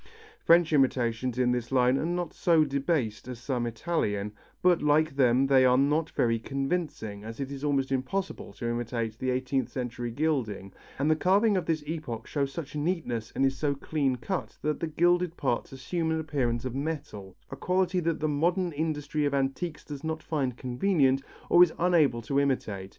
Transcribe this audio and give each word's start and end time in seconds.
French 0.43 0.73
imitations 0.73 1.37
in 1.37 1.51
this 1.51 1.71
line 1.71 1.95
are 1.99 2.05
not 2.07 2.33
so 2.33 2.63
debased 2.65 3.27
as 3.27 3.37
some 3.37 3.67
Italian, 3.67 4.31
but 4.63 4.81
like 4.81 5.15
them 5.15 5.45
they 5.45 5.63
are 5.63 5.77
not 5.77 6.09
very 6.09 6.39
convincing, 6.39 7.23
as 7.23 7.39
it 7.39 7.51
is 7.51 7.63
almost 7.63 7.91
impossible 7.91 8.51
to 8.51 8.67
imitate 8.67 9.11
the 9.19 9.27
French 9.27 9.35
eighteenth 9.43 9.69
century 9.69 10.09
gilding, 10.09 10.73
and 10.97 11.11
the 11.11 11.15
carving 11.15 11.55
of 11.55 11.67
this 11.67 11.83
epoch 11.85 12.25
shows 12.25 12.51
such 12.51 12.75
neatness 12.75 13.31
and 13.35 13.45
is 13.45 13.55
so 13.55 13.75
clean 13.75 14.15
cut 14.15 14.57
that 14.63 14.79
the 14.79 14.87
gilded 14.87 15.37
parts 15.37 15.71
assume 15.71 16.09
an 16.09 16.19
appearance 16.19 16.65
of 16.65 16.73
metal, 16.73 17.35
a 17.51 17.55
quality 17.55 17.99
that 17.99 18.19
the 18.19 18.27
modern 18.27 18.71
industry 18.71 19.25
of 19.25 19.35
antiques 19.35 19.83
does 19.85 20.03
not 20.03 20.23
find 20.23 20.57
convenient 20.57 21.21
or 21.47 21.61
is 21.61 21.73
unable 21.77 22.23
to 22.23 22.39
imitate. 22.39 22.89